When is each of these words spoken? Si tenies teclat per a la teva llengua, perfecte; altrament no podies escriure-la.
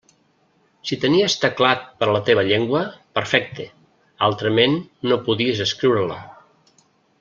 Si 0.91 0.97
tenies 1.03 1.35
teclat 1.43 1.83
per 1.99 2.07
a 2.07 2.15
la 2.17 2.23
teva 2.31 2.45
llengua, 2.49 2.83
perfecte; 3.19 3.69
altrament 4.33 4.77
no 5.13 5.23
podies 5.31 5.67
escriure-la. 5.71 6.23